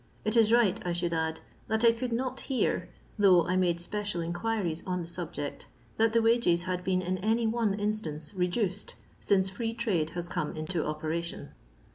It 0.25 0.35
is 0.35 0.51
right 0.51 0.81
I 0.83 0.93
should 0.93 1.13
add, 1.13 1.41
that 1.67 1.85
I 1.85 1.91
could 1.91 2.11
not 2.11 2.39
hear— 2.39 2.89
thooff 3.19 3.45
h 3.45 3.51
I 3.51 3.55
made 3.55 3.79
special 3.79 4.19
enquiries 4.21 4.81
on 4.87 5.03
the 5.03 5.07
subject— 5.07 5.67
that 5.97 6.11
the 6.11 6.23
wages 6.23 6.63
had 6.63 6.83
been 6.83 7.03
in 7.03 7.19
any 7.19 7.45
one 7.45 7.75
instance 7.79 8.33
reduced 8.33 8.95
since 9.19 9.51
Free 9.51 9.75
trade 9.75 10.09
has 10.17 10.27
come 10.27 10.55
into 10.55 10.83
operation. 10.83 11.49